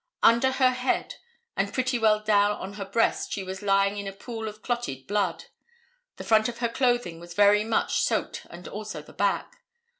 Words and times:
Under 0.23 0.53
her 0.53 0.71
head 0.71 1.17
and 1.55 1.71
pretty 1.71 1.99
well 1.99 2.23
down 2.23 2.53
on 2.53 2.73
her 2.73 2.85
breast 2.85 3.31
she 3.31 3.43
was 3.43 3.61
lying 3.61 3.97
in 3.97 4.07
a 4.07 4.11
pool 4.11 4.47
of 4.47 4.63
clotted 4.63 5.05
blood. 5.05 5.43
The 6.15 6.23
front 6.23 6.49
of 6.49 6.57
the 6.57 6.69
clothing 6.69 7.19
was 7.19 7.35
very 7.35 7.63
much 7.63 7.99
soaked 7.99 8.47
and 8.49 8.67
also 8.67 9.03
the 9.03 9.13
back. 9.13 9.57